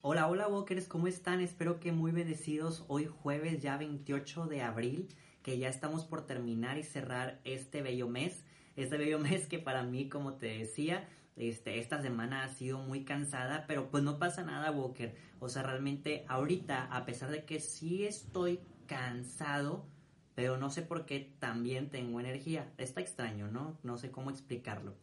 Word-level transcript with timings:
Hola, 0.00 0.28
hola 0.28 0.48
Walkers, 0.48 0.88
¿cómo 0.88 1.06
están? 1.06 1.40
Espero 1.40 1.78
que 1.78 1.92
muy 1.92 2.10
bendecidos 2.12 2.84
hoy 2.88 3.06
jueves 3.06 3.60
ya 3.60 3.76
28 3.76 4.46
de 4.46 4.62
abril, 4.62 5.08
que 5.42 5.58
ya 5.58 5.68
estamos 5.68 6.04
por 6.04 6.26
terminar 6.26 6.78
y 6.78 6.82
cerrar 6.82 7.40
este 7.44 7.82
bello 7.82 8.08
mes. 8.08 8.44
Este 8.76 8.96
bello 8.96 9.18
mes 9.20 9.46
que 9.46 9.58
para 9.58 9.82
mí, 9.82 10.08
como 10.08 10.34
te 10.34 10.46
decía, 10.46 11.08
este, 11.36 11.78
esta 11.78 12.00
semana 12.02 12.44
ha 12.44 12.48
sido 12.48 12.78
muy 12.78 13.04
cansada, 13.04 13.64
pero 13.68 13.90
pues 13.90 14.02
no 14.02 14.18
pasa 14.18 14.42
nada, 14.42 14.70
Walker. 14.70 15.14
O 15.40 15.48
sea, 15.48 15.62
realmente 15.62 16.24
ahorita, 16.28 16.84
a 16.86 17.04
pesar 17.04 17.30
de 17.30 17.44
que 17.44 17.60
sí 17.60 18.04
estoy 18.04 18.60
cansado, 18.86 19.86
pero 20.34 20.56
no 20.56 20.70
sé 20.70 20.82
por 20.82 21.06
qué 21.06 21.34
también 21.38 21.90
tengo 21.90 22.20
energía. 22.20 22.72
Está 22.78 23.00
extraño, 23.00 23.48
¿no? 23.48 23.78
No 23.82 23.98
sé 23.98 24.10
cómo 24.10 24.30
explicarlo. 24.30 24.94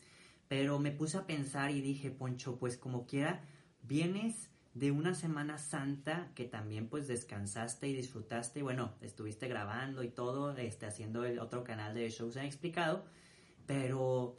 Pero 0.48 0.80
me 0.80 0.92
puse 0.92 1.18
a 1.18 1.28
pensar 1.28 1.72
y 1.72 1.82
dije, 1.82 2.10
Poncho, 2.10 2.58
pues 2.58 2.78
como 2.78 3.06
quiera, 3.06 3.42
vienes 3.84 4.49
de 4.74 4.92
una 4.92 5.16
Semana 5.16 5.58
Santa 5.58 6.32
que 6.36 6.46
también 6.46 6.88
pues 6.88 7.08
descansaste 7.08 7.88
y 7.88 7.94
disfrutaste 7.94 8.60
y 8.60 8.64
bueno, 8.64 8.94
estuviste 9.02 9.48
grabando 9.48 10.04
y 10.04 10.10
todo, 10.10 10.56
este, 10.56 10.86
haciendo 10.86 11.26
el 11.26 11.40
otro 11.40 11.64
canal 11.64 11.94
de 11.96 12.10
shows 12.10 12.38
han 12.38 12.46
explicado, 12.46 13.06
pero 13.66 14.36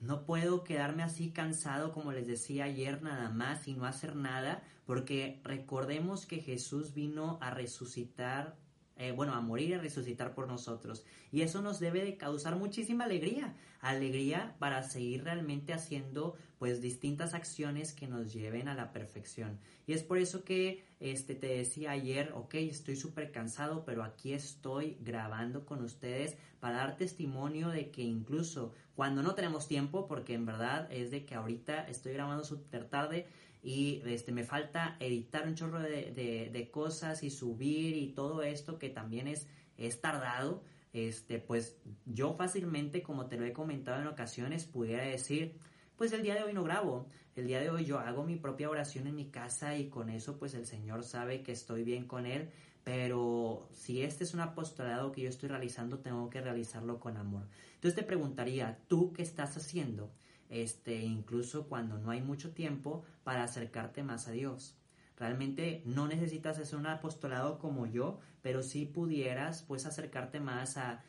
no 0.00 0.24
puedo 0.24 0.64
quedarme 0.64 1.02
así 1.02 1.30
cansado 1.30 1.92
como 1.92 2.12
les 2.12 2.26
decía 2.26 2.64
ayer 2.64 3.02
nada 3.02 3.30
más 3.30 3.68
y 3.68 3.74
no 3.74 3.84
hacer 3.84 4.16
nada, 4.16 4.62
porque 4.84 5.40
recordemos 5.44 6.26
que 6.26 6.40
Jesús 6.40 6.94
vino 6.94 7.38
a 7.40 7.50
resucitar 7.50 8.56
eh, 8.96 9.12
bueno, 9.12 9.34
a 9.34 9.40
morir 9.40 9.70
y 9.70 9.74
a 9.74 9.80
resucitar 9.80 10.34
por 10.34 10.46
nosotros. 10.46 11.04
Y 11.30 11.42
eso 11.42 11.62
nos 11.62 11.80
debe 11.80 12.04
de 12.04 12.16
causar 12.16 12.56
muchísima 12.56 13.04
alegría, 13.04 13.54
alegría 13.80 14.54
para 14.58 14.82
seguir 14.82 15.24
realmente 15.24 15.72
haciendo 15.72 16.36
pues 16.58 16.80
distintas 16.80 17.34
acciones 17.34 17.92
que 17.92 18.06
nos 18.06 18.32
lleven 18.32 18.68
a 18.68 18.74
la 18.74 18.92
perfección. 18.92 19.58
Y 19.86 19.94
es 19.94 20.02
por 20.02 20.18
eso 20.18 20.44
que 20.44 20.84
este, 21.00 21.34
te 21.34 21.48
decía 21.48 21.90
ayer, 21.90 22.32
ok, 22.34 22.54
estoy 22.54 22.94
súper 22.94 23.32
cansado, 23.32 23.84
pero 23.84 24.04
aquí 24.04 24.32
estoy 24.32 24.96
grabando 25.00 25.66
con 25.66 25.82
ustedes 25.82 26.36
para 26.60 26.76
dar 26.76 26.96
testimonio 26.96 27.70
de 27.70 27.90
que 27.90 28.02
incluso 28.02 28.72
cuando 28.94 29.22
no 29.22 29.34
tenemos 29.34 29.66
tiempo, 29.66 30.06
porque 30.06 30.34
en 30.34 30.46
verdad 30.46 30.86
es 30.92 31.10
de 31.10 31.24
que 31.24 31.34
ahorita 31.34 31.88
estoy 31.88 32.12
grabando 32.12 32.44
súper 32.44 32.84
tarde, 32.84 33.26
y 33.62 34.02
este, 34.06 34.32
me 34.32 34.42
falta 34.42 34.96
editar 34.98 35.46
un 35.46 35.54
chorro 35.54 35.78
de, 35.80 36.68
cosas 36.72 37.22
y 37.22 37.30
subir 37.30 37.96
y 37.96 38.08
todo 38.08 38.42
esto 38.42 38.78
que 38.78 38.90
también 38.90 39.28
es, 39.28 39.46
es 39.76 40.00
tardado, 40.00 40.62
este, 40.92 41.38
pues 41.38 41.76
yo 42.04 42.34
fácilmente, 42.34 43.02
como 43.02 43.26
te 43.26 43.36
lo 43.36 43.46
he 43.46 43.52
comentado 43.52 44.00
en 44.00 44.08
ocasiones, 44.08 44.66
pudiera 44.66 45.04
decir, 45.04 45.54
pues 45.96 46.12
el 46.12 46.22
día 46.22 46.34
de 46.34 46.42
hoy 46.42 46.52
no 46.52 46.64
grabo, 46.64 47.06
el 47.36 47.46
día 47.46 47.60
de 47.60 47.70
hoy 47.70 47.84
yo 47.84 48.00
hago 48.00 48.24
mi 48.24 48.36
propia 48.36 48.68
oración 48.68 49.06
en 49.06 49.14
mi 49.14 49.26
casa 49.30 49.76
y 49.76 49.88
con 49.88 50.10
eso 50.10 50.38
pues 50.38 50.54
el 50.54 50.66
Señor 50.66 51.04
sabe 51.04 51.42
que 51.42 51.52
estoy 51.52 51.84
bien 51.84 52.06
con 52.06 52.26
Él, 52.26 52.50
pero 52.84 53.68
si 53.72 54.02
este 54.02 54.24
es 54.24 54.34
un 54.34 54.40
apostolado 54.40 55.12
que 55.12 55.22
yo 55.22 55.28
estoy 55.28 55.48
realizando, 55.48 56.00
tengo 56.00 56.28
que 56.28 56.40
realizarlo 56.40 56.98
con 56.98 57.16
amor. 57.16 57.46
Entonces 57.74 57.94
te 57.94 58.02
preguntaría, 58.02 58.80
¿tú 58.88 59.12
qué 59.12 59.22
estás 59.22 59.56
haciendo? 59.56 60.10
Este, 60.52 61.00
incluso 61.00 61.66
cuando 61.66 61.96
no 61.96 62.10
hay 62.10 62.20
mucho 62.20 62.52
tiempo 62.52 63.04
para 63.24 63.42
acercarte 63.42 64.02
más 64.02 64.28
a 64.28 64.32
Dios. 64.32 64.76
Realmente 65.16 65.82
no 65.86 66.06
necesitas 66.06 66.58
hacer 66.58 66.78
un 66.78 66.86
apostolado 66.86 67.58
como 67.58 67.86
yo, 67.86 68.20
pero 68.42 68.62
si 68.62 68.84
pudieras 68.84 69.62
pues 69.62 69.86
acercarte 69.86 70.40
más 70.40 70.76
a, 70.76 71.02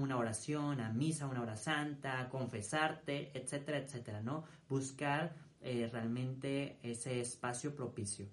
una 0.00 0.16
oración, 0.16 0.80
a 0.80 0.90
misa, 0.90 1.26
a 1.26 1.28
una 1.28 1.42
hora 1.42 1.56
santa, 1.56 2.28
confesarte, 2.28 3.30
etcétera, 3.38 3.78
etcétera, 3.78 4.20
¿no? 4.20 4.42
Buscar 4.68 5.36
eh, 5.60 5.88
realmente 5.92 6.80
ese 6.82 7.20
espacio 7.20 7.76
propicio. 7.76 8.26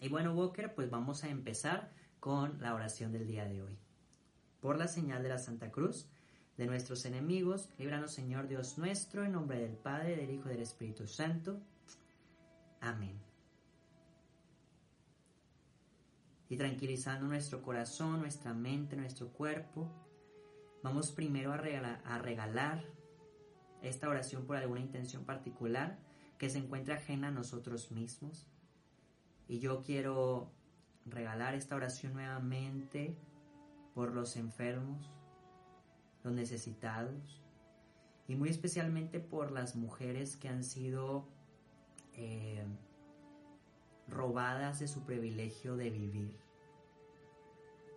Y 0.00 0.08
bueno, 0.08 0.32
Walker, 0.32 0.72
pues 0.74 0.90
vamos 0.90 1.24
a 1.24 1.28
empezar 1.28 1.90
con 2.20 2.60
la 2.60 2.74
oración 2.74 3.10
del 3.10 3.26
día 3.26 3.46
de 3.46 3.62
hoy. 3.62 3.76
Por 4.60 4.78
la 4.78 4.86
señal 4.86 5.24
de 5.24 5.30
la 5.30 5.38
Santa 5.38 5.72
Cruz, 5.72 6.08
de 6.56 6.66
nuestros 6.66 7.04
enemigos. 7.04 7.70
Líbranos, 7.78 8.12
Señor 8.12 8.48
Dios 8.48 8.78
nuestro, 8.78 9.24
en 9.24 9.32
nombre 9.32 9.58
del 9.58 9.76
Padre, 9.76 10.16
del 10.16 10.30
Hijo 10.30 10.48
y 10.48 10.52
del 10.52 10.62
Espíritu 10.62 11.06
Santo. 11.06 11.60
Amén. 12.80 13.18
Y 16.48 16.56
tranquilizando 16.56 17.26
nuestro 17.26 17.62
corazón, 17.62 18.20
nuestra 18.20 18.52
mente, 18.52 18.96
nuestro 18.96 19.28
cuerpo, 19.28 19.90
vamos 20.82 21.10
primero 21.10 21.52
a 21.52 21.56
regalar, 21.56 22.02
a 22.04 22.18
regalar 22.18 22.84
esta 23.80 24.08
oración 24.08 24.46
por 24.46 24.56
alguna 24.56 24.80
intención 24.80 25.24
particular 25.24 25.98
que 26.38 26.50
se 26.50 26.58
encuentre 26.58 26.94
ajena 26.94 27.28
a 27.28 27.30
nosotros 27.30 27.90
mismos. 27.90 28.46
Y 29.48 29.60
yo 29.60 29.82
quiero 29.82 30.50
regalar 31.06 31.54
esta 31.54 31.76
oración 31.76 32.14
nuevamente 32.14 33.16
por 33.94 34.12
los 34.12 34.36
enfermos, 34.36 35.10
los 36.22 36.32
necesitados 36.32 37.42
y 38.28 38.34
muy 38.34 38.48
especialmente 38.48 39.20
por 39.20 39.50
las 39.50 39.76
mujeres 39.76 40.36
que 40.36 40.48
han 40.48 40.64
sido 40.64 41.26
eh, 42.14 42.64
robadas 44.08 44.78
de 44.78 44.88
su 44.88 45.04
privilegio 45.04 45.76
de 45.76 45.90
vivir, 45.90 46.36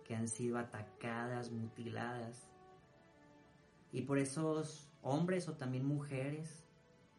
que 0.04 0.16
han 0.16 0.28
sido 0.28 0.58
atacadas, 0.58 1.50
mutiladas, 1.50 2.48
y 3.92 4.02
por 4.02 4.18
esos 4.18 4.88
hombres 5.02 5.48
o 5.48 5.54
también 5.54 5.86
mujeres 5.86 6.64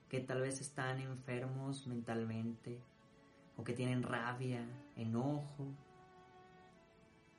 que 0.09 0.19
tal 0.19 0.41
vez 0.41 0.61
están 0.61 0.99
enfermos 0.99 1.87
mentalmente 1.87 2.79
o 3.57 3.63
que 3.63 3.73
tienen 3.73 4.03
rabia, 4.03 4.65
enojo 4.95 5.67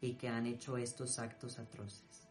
y 0.01 0.15
que 0.15 0.29
han 0.29 0.47
hecho 0.47 0.77
estos 0.77 1.19
actos 1.19 1.59
atroces. 1.59 2.28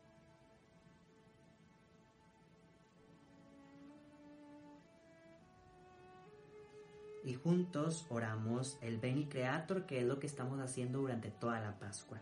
Y 7.28 7.34
juntos 7.34 8.06
oramos 8.08 8.78
el 8.82 9.00
Beni 9.00 9.26
Creator, 9.26 9.86
que 9.86 10.00
es 10.00 10.06
lo 10.06 10.18
que 10.18 10.28
estamos 10.28 10.62
haciendo 10.62 11.00
durante 11.00 11.30
toda 11.30 11.60
la 11.60 11.78
Pascua. 11.78 12.22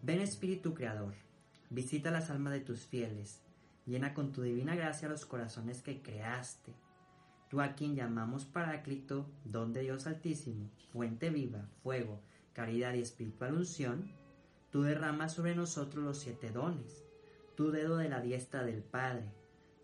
Ven 0.00 0.22
Espíritu 0.22 0.72
Creador, 0.72 1.12
visita 1.68 2.10
las 2.10 2.30
almas 2.30 2.54
de 2.54 2.60
tus 2.60 2.86
fieles, 2.86 3.42
llena 3.84 4.14
con 4.14 4.32
tu 4.32 4.40
divina 4.40 4.74
gracia 4.74 5.06
los 5.06 5.26
corazones 5.26 5.82
que 5.82 6.00
creaste. 6.00 6.72
Tú 7.50 7.60
a 7.60 7.74
quien 7.74 7.94
llamamos 7.94 8.46
Paráclito, 8.46 9.26
don 9.44 9.74
de 9.74 9.82
Dios 9.82 10.06
Altísimo, 10.06 10.70
fuente 10.90 11.28
viva, 11.28 11.68
fuego, 11.82 12.22
caridad 12.54 12.94
y 12.94 13.02
espiritual 13.02 13.52
unción, 13.52 14.10
tú 14.70 14.80
derramas 14.80 15.34
sobre 15.34 15.54
nosotros 15.54 16.02
los 16.02 16.18
siete 16.20 16.50
dones, 16.50 17.04
tu 17.54 17.70
dedo 17.70 17.98
de 17.98 18.08
la 18.08 18.22
diestra 18.22 18.64
del 18.64 18.82
Padre, 18.82 19.30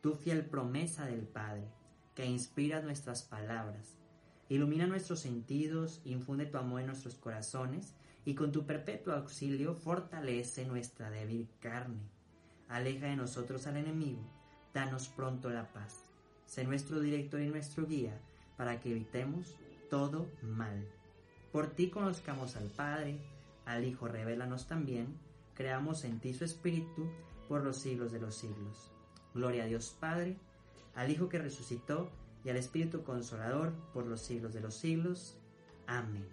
tu 0.00 0.14
fiel 0.14 0.46
promesa 0.46 1.04
del 1.04 1.26
Padre 1.26 1.68
que 2.14 2.26
inspira 2.26 2.82
nuestras 2.82 3.22
palabras. 3.22 3.96
Ilumina 4.48 4.86
nuestros 4.86 5.20
sentidos, 5.20 6.00
infunde 6.04 6.46
tu 6.46 6.58
amor 6.58 6.80
en 6.80 6.88
nuestros 6.88 7.14
corazones 7.14 7.94
y 8.24 8.34
con 8.34 8.52
tu 8.52 8.66
perpetuo 8.66 9.14
auxilio 9.14 9.74
fortalece 9.74 10.66
nuestra 10.66 11.10
débil 11.10 11.48
carne. 11.60 12.00
Aleja 12.68 13.06
de 13.06 13.16
nosotros 13.16 13.66
al 13.66 13.76
enemigo, 13.76 14.22
danos 14.74 15.08
pronto 15.08 15.50
la 15.50 15.72
paz. 15.72 16.04
Sé 16.46 16.64
nuestro 16.64 17.00
director 17.00 17.40
y 17.40 17.48
nuestro 17.48 17.86
guía 17.86 18.20
para 18.56 18.80
que 18.80 18.90
evitemos 18.90 19.56
todo 19.88 20.28
mal. 20.42 20.86
Por 21.52 21.68
ti 21.68 21.90
conozcamos 21.90 22.56
al 22.56 22.68
Padre, 22.68 23.18
al 23.64 23.84
Hijo 23.84 24.08
revélanos 24.08 24.66
también, 24.66 25.16
creamos 25.54 26.04
en 26.04 26.20
ti 26.20 26.34
su 26.34 26.44
Espíritu 26.44 27.08
por 27.48 27.62
los 27.62 27.78
siglos 27.78 28.12
de 28.12 28.20
los 28.20 28.34
siglos. 28.34 28.90
Gloria 29.34 29.64
a 29.64 29.66
Dios 29.66 29.96
Padre, 29.98 30.36
al 30.94 31.10
Hijo 31.10 31.28
que 31.28 31.38
resucitó 31.38 32.10
y 32.44 32.50
al 32.50 32.56
Espíritu 32.56 33.02
Consolador 33.02 33.72
por 33.92 34.06
los 34.06 34.20
siglos 34.20 34.52
de 34.52 34.60
los 34.60 34.74
siglos. 34.74 35.36
Amén. 35.86 36.26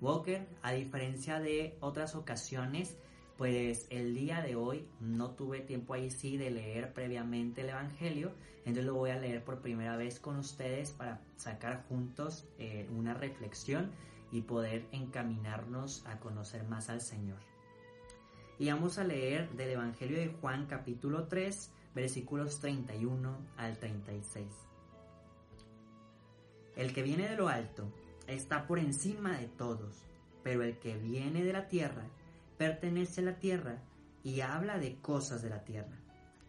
Walker, 0.00 0.46
a 0.62 0.72
diferencia 0.72 1.38
de 1.38 1.76
otras 1.80 2.14
ocasiones, 2.16 2.96
pues 3.38 3.86
el 3.90 4.14
día 4.14 4.40
de 4.40 4.56
hoy 4.56 4.86
no 5.00 5.30
tuve 5.30 5.60
tiempo 5.60 5.94
ahí 5.94 6.10
sí 6.10 6.36
de 6.36 6.50
leer 6.50 6.92
previamente 6.92 7.62
el 7.62 7.70
Evangelio, 7.70 8.32
entonces 8.58 8.84
lo 8.84 8.94
voy 8.94 9.10
a 9.10 9.18
leer 9.18 9.44
por 9.44 9.60
primera 9.60 9.96
vez 9.96 10.20
con 10.20 10.36
ustedes 10.36 10.90
para 10.90 11.20
sacar 11.36 11.84
juntos 11.88 12.46
eh, 12.58 12.88
una 12.96 13.14
reflexión 13.14 13.90
y 14.32 14.42
poder 14.42 14.86
encaminarnos 14.92 16.04
a 16.06 16.18
conocer 16.18 16.64
más 16.64 16.88
al 16.88 17.00
Señor. 17.00 17.38
Y 18.58 18.70
vamos 18.70 18.98
a 18.98 19.04
leer 19.04 19.50
del 19.50 19.70
Evangelio 19.70 20.18
de 20.18 20.28
Juan 20.28 20.66
capítulo 20.66 21.26
3, 21.26 21.70
versículos 21.94 22.60
31 22.60 23.36
al 23.56 23.78
36. 23.78 24.46
El 26.76 26.94
que 26.94 27.02
viene 27.02 27.28
de 27.28 27.36
lo 27.36 27.48
alto 27.48 27.92
está 28.26 28.66
por 28.66 28.78
encima 28.78 29.38
de 29.38 29.48
todos, 29.48 30.04
pero 30.42 30.62
el 30.62 30.78
que 30.78 30.96
viene 30.96 31.44
de 31.44 31.52
la 31.52 31.68
tierra 31.68 32.06
pertenece 32.56 33.20
a 33.20 33.24
la 33.24 33.38
tierra 33.38 33.82
y 34.24 34.40
habla 34.40 34.78
de 34.78 34.96
cosas 34.96 35.42
de 35.42 35.50
la 35.50 35.64
tierra. 35.64 35.98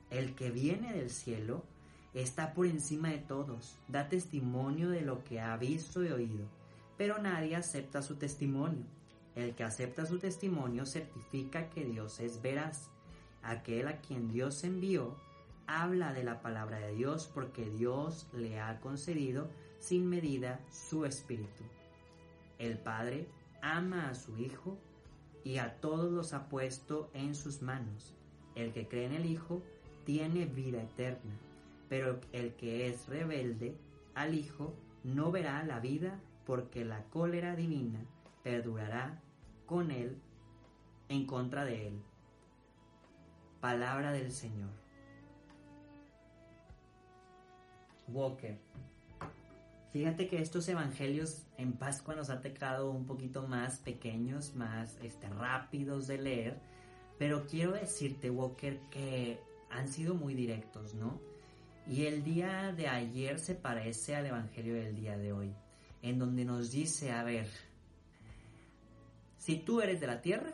El 0.10 0.36
que 0.36 0.52
viene 0.52 0.94
del 0.94 1.10
cielo 1.10 1.64
está 2.14 2.54
por 2.54 2.68
encima 2.68 3.10
de 3.10 3.18
todos, 3.18 3.78
da 3.88 4.08
testimonio 4.08 4.90
de 4.90 5.02
lo 5.02 5.24
que 5.24 5.42
ha 5.42 5.58
visto 5.58 6.04
y 6.04 6.10
oído, 6.10 6.48
pero 6.98 7.18
nadie 7.18 7.56
acepta 7.56 8.02
su 8.02 8.16
testimonio. 8.16 8.86
El 9.36 9.56
que 9.56 9.64
acepta 9.64 10.06
su 10.06 10.20
testimonio 10.20 10.86
certifica 10.86 11.70
que 11.70 11.86
Dios 11.86 12.20
es 12.20 12.42
veraz. 12.42 12.90
Aquel 13.42 13.88
a 13.88 14.00
quien 14.00 14.30
Dios 14.30 14.64
envió 14.64 15.18
habla 15.82 16.14
de 16.14 16.24
la 16.24 16.42
palabra 16.42 16.78
de 16.78 16.94
Dios 16.94 17.30
porque 17.34 17.70
Dios 17.70 18.28
le 18.34 18.60
ha 18.60 18.80
concedido 18.80 19.50
sin 19.80 20.08
medida 20.08 20.60
su 20.70 21.06
espíritu. 21.06 21.64
El 22.60 22.78
Padre 22.78 23.28
ama 23.62 24.10
a 24.10 24.16
su 24.16 24.38
Hijo 24.38 24.78
y 25.44 25.58
a 25.58 25.80
todos 25.82 26.12
los 26.12 26.34
ha 26.34 26.48
puesto 26.48 27.10
en 27.14 27.34
sus 27.34 27.62
manos. 27.62 28.16
El 28.56 28.72
que 28.72 28.88
cree 28.88 29.06
en 29.06 29.14
el 29.14 29.26
Hijo 29.26 29.64
tiene 30.06 30.46
vida 30.46 30.84
eterna, 30.84 31.36
pero 31.90 32.20
el 32.32 32.54
que 32.54 32.88
es 32.88 33.08
rebelde 33.08 33.76
al 34.14 34.36
Hijo 34.36 34.76
no 35.04 35.32
verá 35.32 35.64
la 35.64 35.80
vida 35.80 36.20
porque 36.46 36.86
la 36.86 37.04
cólera 37.06 37.56
divina 37.56 38.06
perdurará 38.44 39.22
con 39.66 39.90
él 39.90 40.18
en 41.10 41.26
contra 41.26 41.66
de 41.66 41.88
él. 41.88 42.02
Palabra 43.60 44.12
del 44.12 44.32
Señor. 44.32 44.83
Walker. 48.08 48.58
Fíjate 49.92 50.28
que 50.28 50.42
estos 50.42 50.68
evangelios 50.70 51.44
en 51.58 51.74
Pascua 51.74 52.16
nos 52.16 52.30
han 52.30 52.42
tocado 52.42 52.90
un 52.90 53.06
poquito 53.06 53.48
más 53.48 53.78
pequeños, 53.78 54.56
más 54.56 54.98
este, 55.04 55.30
rápidos 55.30 56.08
de 56.08 56.18
leer, 56.18 56.60
pero 57.20 57.46
quiero 57.46 57.74
decirte, 57.74 58.32
Walker, 58.32 58.80
que 58.90 59.40
han 59.70 59.88
sido 59.88 60.16
muy 60.16 60.34
directos, 60.34 60.96
¿no? 60.96 61.20
Y 61.88 62.06
el 62.06 62.24
día 62.24 62.74
de 62.76 62.88
ayer 62.88 63.40
se 63.40 63.56
parece 63.56 64.16
al 64.16 64.26
evangelio 64.26 64.74
del 64.74 64.96
día 64.96 65.18
de 65.18 65.32
hoy, 65.32 65.54
en 66.02 66.18
donde 66.18 66.44
nos 66.46 66.72
dice, 66.72 67.12
a 67.12 67.24
ver, 67.24 67.48
si 69.38 69.58
tú 69.58 69.82
eres 69.82 70.00
de 70.00 70.08
la 70.08 70.22
tierra, 70.22 70.54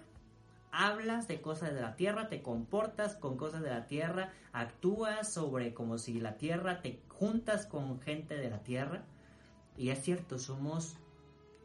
hablas 0.71 1.27
de 1.27 1.41
cosas 1.41 1.73
de 1.73 1.81
la 1.81 1.95
tierra, 1.95 2.29
te 2.29 2.41
comportas 2.41 3.15
con 3.15 3.37
cosas 3.37 3.61
de 3.61 3.69
la 3.69 3.87
tierra, 3.87 4.33
actúas 4.51 5.31
sobre 5.31 5.73
como 5.73 5.97
si 5.97 6.19
la 6.19 6.37
tierra, 6.37 6.81
te 6.81 6.99
juntas 7.19 7.65
con 7.65 7.99
gente 7.99 8.35
de 8.35 8.49
la 8.49 8.63
tierra, 8.63 9.03
y 9.77 9.89
es 9.89 10.01
cierto, 10.01 10.39
somos, 10.39 10.95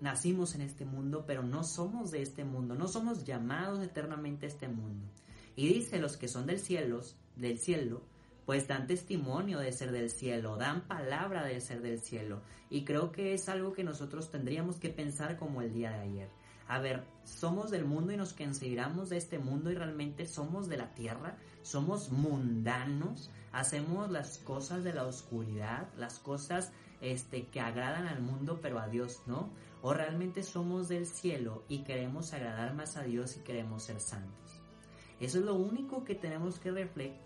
nacimos 0.00 0.56
en 0.56 0.62
este 0.62 0.84
mundo, 0.84 1.24
pero 1.26 1.44
no 1.44 1.62
somos 1.62 2.10
de 2.10 2.22
este 2.22 2.44
mundo, 2.44 2.74
no 2.74 2.88
somos 2.88 3.24
llamados 3.24 3.80
eternamente 3.80 4.46
a 4.46 4.48
este 4.48 4.66
mundo. 4.68 5.06
Y 5.54 5.72
dice, 5.72 6.00
los 6.00 6.16
que 6.16 6.26
son 6.26 6.46
del 6.46 6.58
cielo, 6.58 7.02
del 7.36 7.58
cielo, 7.58 8.02
pues 8.44 8.66
dan 8.66 8.88
testimonio 8.88 9.60
de 9.60 9.72
ser 9.72 9.92
del 9.92 10.10
cielo, 10.10 10.56
dan 10.56 10.88
palabra 10.88 11.44
de 11.44 11.60
ser 11.60 11.80
del 11.80 12.00
cielo. 12.00 12.42
Y 12.68 12.84
creo 12.84 13.12
que 13.12 13.32
es 13.32 13.48
algo 13.48 13.72
que 13.72 13.84
nosotros 13.84 14.30
tendríamos 14.30 14.76
que 14.76 14.90
pensar 14.90 15.38
como 15.38 15.62
el 15.62 15.72
día 15.72 15.90
de 15.92 16.00
ayer. 16.00 16.28
A 16.66 16.78
ver, 16.78 17.04
somos 17.24 17.70
del 17.70 17.84
mundo 17.84 18.12
y 18.12 18.16
nos 18.16 18.32
consideramos 18.32 19.10
de 19.10 19.18
este 19.18 19.38
mundo 19.38 19.70
y 19.70 19.74
realmente 19.74 20.26
somos 20.26 20.68
de 20.68 20.78
la 20.78 20.94
tierra, 20.94 21.36
somos 21.62 22.10
mundanos, 22.10 23.30
hacemos 23.52 24.10
las 24.10 24.38
cosas 24.38 24.82
de 24.82 24.94
la 24.94 25.04
oscuridad, 25.04 25.88
las 25.96 26.18
cosas 26.18 26.72
este, 27.00 27.48
que 27.48 27.60
agradan 27.60 28.06
al 28.06 28.22
mundo 28.22 28.60
pero 28.62 28.78
a 28.78 28.88
Dios 28.88 29.22
no, 29.26 29.50
o 29.82 29.92
realmente 29.92 30.42
somos 30.42 30.88
del 30.88 31.06
cielo 31.06 31.64
y 31.68 31.84
queremos 31.84 32.32
agradar 32.32 32.74
más 32.74 32.96
a 32.96 33.02
Dios 33.02 33.36
y 33.36 33.40
queremos 33.40 33.82
ser 33.82 34.00
santos. 34.00 34.60
Eso 35.20 35.38
es 35.38 35.44
lo 35.44 35.54
único 35.54 36.04
que 36.04 36.14
tenemos 36.14 36.58
que 36.58 36.70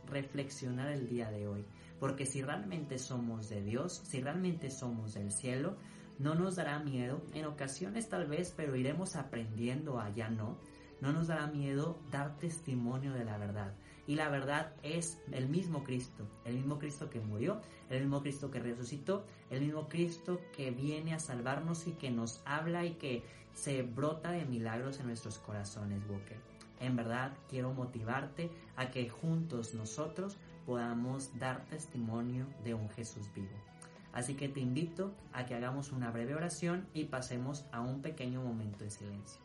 reflexionar 0.06 0.88
el 0.88 1.08
día 1.08 1.30
de 1.30 1.46
hoy, 1.46 1.64
porque 2.00 2.26
si 2.26 2.42
realmente 2.42 2.98
somos 2.98 3.48
de 3.48 3.62
Dios, 3.62 4.02
si 4.04 4.20
realmente 4.20 4.70
somos 4.70 5.14
del 5.14 5.32
cielo, 5.32 5.76
no 6.18 6.34
nos 6.34 6.56
dará 6.56 6.78
miedo, 6.78 7.22
en 7.34 7.46
ocasiones 7.46 8.08
tal 8.08 8.26
vez, 8.26 8.52
pero 8.56 8.76
iremos 8.76 9.16
aprendiendo 9.16 10.00
allá 10.00 10.28
no, 10.28 10.58
no 11.00 11.12
nos 11.12 11.28
dará 11.28 11.46
miedo 11.46 11.98
dar 12.10 12.36
testimonio 12.38 13.12
de 13.12 13.24
la 13.24 13.38
verdad. 13.38 13.72
Y 14.06 14.16
la 14.16 14.30
verdad 14.30 14.72
es 14.82 15.20
el 15.32 15.48
mismo 15.48 15.84
Cristo, 15.84 16.26
el 16.44 16.54
mismo 16.54 16.78
Cristo 16.78 17.10
que 17.10 17.20
murió, 17.20 17.60
el 17.90 18.00
mismo 18.00 18.22
Cristo 18.22 18.50
que 18.50 18.58
resucitó, 18.58 19.24
el 19.50 19.60
mismo 19.60 19.88
Cristo 19.88 20.40
que 20.56 20.70
viene 20.70 21.14
a 21.14 21.18
salvarnos 21.18 21.86
y 21.86 21.92
que 21.92 22.10
nos 22.10 22.40
habla 22.46 22.84
y 22.84 22.94
que 22.94 23.22
se 23.54 23.82
brota 23.82 24.32
de 24.32 24.44
milagros 24.44 24.98
en 24.98 25.08
nuestros 25.08 25.38
corazones, 25.38 26.02
Walker. 26.08 26.38
En 26.80 26.96
verdad 26.96 27.32
quiero 27.48 27.72
motivarte 27.74 28.50
a 28.76 28.90
que 28.90 29.08
juntos 29.08 29.74
nosotros 29.74 30.36
podamos 30.64 31.38
dar 31.38 31.64
testimonio 31.66 32.46
de 32.64 32.74
un 32.74 32.88
Jesús 32.90 33.28
vivo. 33.34 33.67
Así 34.12 34.34
que 34.34 34.48
te 34.48 34.60
invito 34.60 35.12
a 35.32 35.46
que 35.46 35.54
hagamos 35.54 35.92
una 35.92 36.10
breve 36.10 36.34
oración 36.34 36.86
y 36.94 37.04
pasemos 37.04 37.64
a 37.72 37.80
un 37.80 38.00
pequeño 38.02 38.42
momento 38.42 38.84
de 38.84 38.90
silencio. 38.90 39.40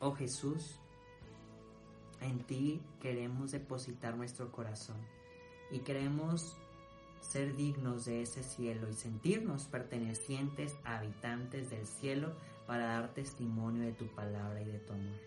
Oh 0.00 0.12
Jesús, 0.12 0.76
en 2.20 2.38
ti 2.40 2.80
queremos 3.00 3.52
depositar 3.52 4.16
nuestro 4.16 4.50
corazón 4.50 4.96
y 5.70 5.80
queremos 5.80 6.56
ser 7.20 7.54
dignos 7.54 8.06
de 8.06 8.22
ese 8.22 8.42
cielo 8.42 8.88
y 8.88 8.94
sentirnos 8.94 9.64
pertenecientes 9.64 10.74
a 10.84 10.98
habitantes 10.98 11.70
del 11.70 11.86
cielo 11.86 12.32
para 12.66 12.86
dar 12.86 13.12
testimonio 13.12 13.82
de 13.82 13.92
tu 13.92 14.06
palabra 14.08 14.60
y 14.62 14.66
de 14.66 14.78
tu 14.78 14.92
amor. 14.94 15.18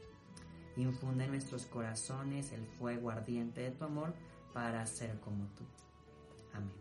Infunde 0.76 1.26
en 1.26 1.32
nuestros 1.32 1.66
corazones 1.66 2.52
el 2.52 2.66
fuego 2.66 3.12
ardiente 3.12 3.62
de 3.62 3.72
tu 3.72 3.86
amor 3.86 4.14
para 4.54 4.86
ser 4.86 5.20
como 5.20 5.46
tú. 5.56 5.64
Amén. 6.54 6.72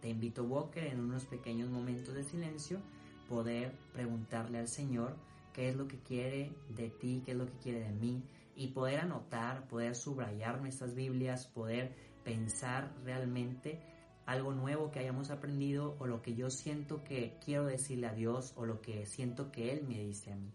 Te 0.00 0.08
invito, 0.08 0.44
Walker, 0.44 0.84
en 0.84 1.00
unos 1.00 1.24
pequeños 1.24 1.70
momentos 1.70 2.14
de 2.14 2.24
silencio, 2.24 2.80
poder 3.28 3.72
preguntarle 3.92 4.58
al 4.58 4.68
Señor 4.68 5.16
qué 5.52 5.70
es 5.70 5.76
lo 5.76 5.88
que 5.88 5.98
quiere 6.00 6.52
de 6.68 6.90
ti, 6.90 7.22
qué 7.24 7.32
es 7.32 7.38
lo 7.38 7.46
que 7.46 7.58
quiere 7.58 7.80
de 7.80 7.92
mí, 7.92 8.22
y 8.56 8.68
poder 8.68 9.00
anotar, 9.00 9.66
poder 9.68 9.94
subrayar 9.94 10.60
nuestras 10.60 10.94
Biblias, 10.94 11.46
poder 11.46 11.94
pensar 12.24 12.92
realmente 13.04 13.80
algo 14.26 14.52
nuevo 14.52 14.90
que 14.90 15.00
hayamos 15.00 15.30
aprendido 15.30 15.96
o 15.98 16.06
lo 16.06 16.22
que 16.22 16.34
yo 16.34 16.50
siento 16.50 17.04
que 17.04 17.38
quiero 17.44 17.66
decirle 17.66 18.06
a 18.06 18.14
Dios 18.14 18.52
o 18.56 18.64
lo 18.66 18.80
que 18.80 19.06
siento 19.06 19.50
que 19.50 19.72
Él 19.72 19.84
me 19.86 19.98
dice 19.98 20.32
a 20.32 20.36
mí. 20.36 20.52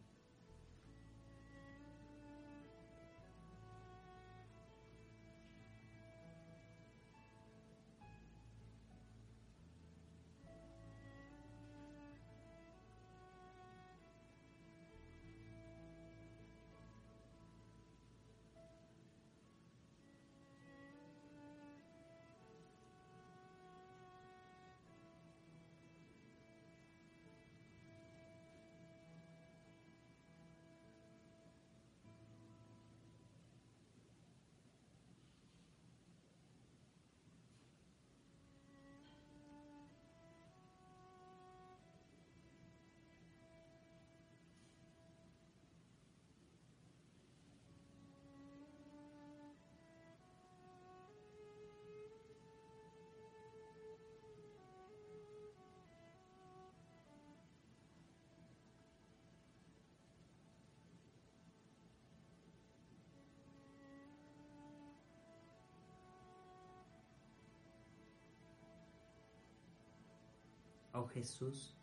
Oh 71.02 71.08
Jesús, 71.08 71.74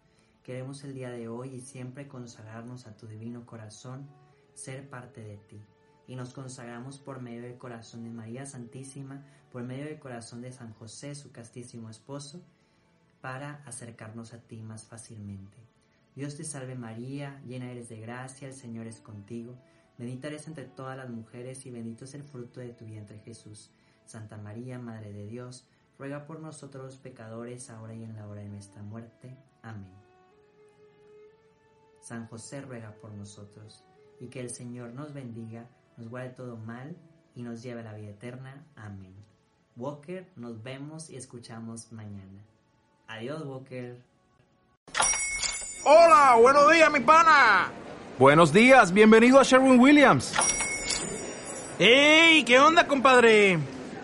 queremos 0.43 0.85
el 0.85 0.93
día 0.93 1.09
de 1.09 1.27
hoy 1.27 1.49
y 1.55 1.61
siempre 1.63 2.07
consagrarnos 2.07 2.87
a 2.87 2.99
tu 2.99 3.07
divino 3.07 3.47
corazón, 3.47 4.07
ser 4.53 4.91
parte 4.91 5.23
de 5.23 5.39
ti. 5.39 5.59
Y 6.07 6.17
nos 6.17 6.35
consagramos 6.35 6.99
por 6.99 7.23
medio 7.23 7.41
del 7.41 7.57
corazón 7.57 8.05
de 8.05 8.11
María 8.11 8.45
Santísima, 8.45 9.25
por 9.51 9.63
medio 9.63 9.87
del 9.87 9.99
corazón 9.99 10.43
de 10.43 10.53
San 10.53 10.75
José, 10.75 11.15
su 11.15 11.33
castísimo 11.33 11.89
esposo, 11.89 12.43
para 13.23 13.63
acercarnos 13.65 14.35
a 14.35 14.39
ti 14.43 14.61
más 14.61 14.85
fácilmente. 14.85 15.57
Dios 16.15 16.37
te 16.37 16.45
salve 16.45 16.75
María, 16.75 17.41
llena 17.47 17.71
eres 17.71 17.89
de 17.89 17.99
gracia, 17.99 18.49
el 18.49 18.55
Señor 18.55 18.87
es 18.87 19.01
contigo, 19.01 19.57
bendita 19.97 20.29
eres 20.29 20.47
entre 20.47 20.67
todas 20.67 20.99
las 20.99 21.09
mujeres 21.09 21.65
y 21.65 21.71
bendito 21.71 22.05
es 22.05 22.13
el 22.13 22.23
fruto 22.23 22.61
de 22.61 22.75
tu 22.75 22.85
vientre 22.85 23.19
Jesús. 23.21 23.71
Santa 24.05 24.37
María, 24.37 24.79
Madre 24.79 25.11
de 25.15 25.27
Dios, 25.27 25.67
ruega 25.99 26.27
por 26.27 26.41
nosotros 26.41 26.85
los 26.85 26.97
pecadores, 26.97 27.71
ahora 27.71 27.95
y 27.95 28.03
en 28.03 28.17
la 28.17 28.27
hora 28.27 28.43
de 28.43 28.49
nuestra 28.49 28.83
muerte. 28.83 29.37
Amén. 29.63 29.95
San 32.01 32.27
José 32.29 32.61
ruega 32.61 32.93
por 33.01 33.13
nosotros, 33.13 33.85
y 34.21 34.29
que 34.29 34.41
el 34.41 34.51
Señor 34.51 34.91
nos 34.93 35.13
bendiga, 35.13 35.69
nos 35.97 36.09
guarde 36.09 36.31
todo 36.31 36.57
mal 36.57 36.97
y 37.35 37.43
nos 37.43 37.63
lleve 37.63 37.81
a 37.81 37.85
la 37.85 37.95
vida 37.95 38.11
eterna. 38.11 38.65
Amén. 38.77 39.15
Walker, 39.77 40.31
nos 40.37 40.63
vemos 40.63 41.11
y 41.11 41.17
escuchamos 41.17 41.93
mañana. 41.93 42.43
Adiós, 43.09 43.45
Walker. 43.45 44.01
Hola, 45.85 46.37
buenos 46.41 46.73
días, 46.73 46.91
mi 46.91 47.01
pana. 47.01 47.71
Buenos 48.19 48.53
días, 48.53 48.93
bienvenido 48.93 49.39
a 49.39 49.43
Sherwin 49.43 49.79
Williams. 49.79 50.33
¡Ey! 51.79 52.43
¿Qué 52.45 52.59
onda, 52.59 52.87
compadre? 52.89 53.59